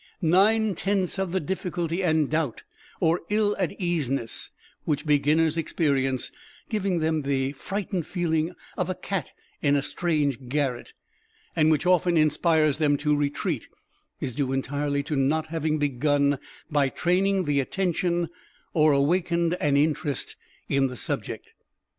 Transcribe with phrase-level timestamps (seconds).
[0.23, 2.63] Nine tenths of the difficulty and doubt
[2.99, 4.49] or ill at easeness
[4.83, 6.31] which beginners experience,
[6.69, 9.29] giving them the frightened feeling of "a cat
[9.61, 10.95] in a strange garret,"
[11.55, 13.67] and which often inspires them to retreat,
[14.19, 16.39] is due entirely to not having begun
[16.71, 18.27] by training the Attention
[18.73, 20.35] or awakened an Interest
[20.67, 21.49] in the subject.